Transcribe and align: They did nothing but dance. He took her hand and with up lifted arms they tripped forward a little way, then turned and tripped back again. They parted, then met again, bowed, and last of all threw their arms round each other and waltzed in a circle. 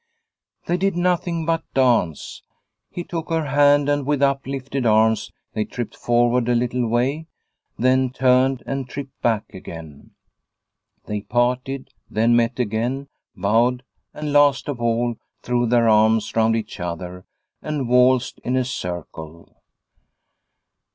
They 0.65 0.77
did 0.77 0.95
nothing 0.97 1.45
but 1.45 1.61
dance. 1.75 2.41
He 2.89 3.03
took 3.03 3.29
her 3.29 3.45
hand 3.45 3.87
and 3.87 4.03
with 4.03 4.23
up 4.23 4.47
lifted 4.47 4.83
arms 4.83 5.31
they 5.53 5.63
tripped 5.63 5.95
forward 5.95 6.49
a 6.49 6.55
little 6.55 6.87
way, 6.87 7.27
then 7.77 8.09
turned 8.09 8.63
and 8.65 8.89
tripped 8.89 9.21
back 9.21 9.53
again. 9.53 10.15
They 11.05 11.21
parted, 11.21 11.91
then 12.09 12.35
met 12.35 12.57
again, 12.57 13.09
bowed, 13.35 13.83
and 14.11 14.33
last 14.33 14.67
of 14.67 14.81
all 14.81 15.17
threw 15.43 15.67
their 15.67 15.87
arms 15.87 16.35
round 16.35 16.55
each 16.55 16.79
other 16.79 17.23
and 17.61 17.87
waltzed 17.87 18.39
in 18.43 18.55
a 18.57 18.65
circle. 18.65 19.55